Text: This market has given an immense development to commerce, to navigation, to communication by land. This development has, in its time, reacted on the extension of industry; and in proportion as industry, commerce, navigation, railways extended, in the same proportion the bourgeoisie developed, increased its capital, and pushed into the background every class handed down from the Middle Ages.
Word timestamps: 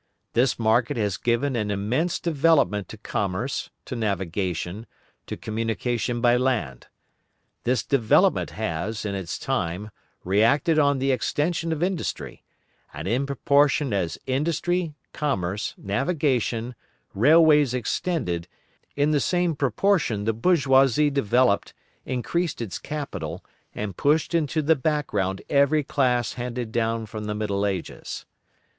This 0.33 0.57
market 0.57 0.97
has 0.97 1.15
given 1.17 1.55
an 1.55 1.69
immense 1.69 2.17
development 2.19 2.89
to 2.89 2.97
commerce, 2.97 3.69
to 3.85 3.95
navigation, 3.95 4.87
to 5.27 5.37
communication 5.37 6.21
by 6.21 6.37
land. 6.37 6.87
This 7.65 7.83
development 7.83 8.49
has, 8.49 9.05
in 9.05 9.13
its 9.13 9.37
time, 9.37 9.91
reacted 10.23 10.79
on 10.79 10.97
the 10.97 11.11
extension 11.11 11.71
of 11.71 11.83
industry; 11.83 12.43
and 12.91 13.07
in 13.07 13.27
proportion 13.27 13.93
as 13.93 14.17
industry, 14.25 14.95
commerce, 15.13 15.75
navigation, 15.77 16.73
railways 17.13 17.75
extended, 17.75 18.47
in 18.95 19.11
the 19.11 19.19
same 19.19 19.55
proportion 19.55 20.23
the 20.25 20.33
bourgeoisie 20.33 21.11
developed, 21.11 21.75
increased 22.07 22.59
its 22.59 22.79
capital, 22.79 23.45
and 23.75 23.97
pushed 23.97 24.33
into 24.33 24.63
the 24.63 24.75
background 24.75 25.43
every 25.47 25.83
class 25.83 26.33
handed 26.33 26.71
down 26.71 27.05
from 27.05 27.25
the 27.25 27.35
Middle 27.35 27.67
Ages. 27.67 28.25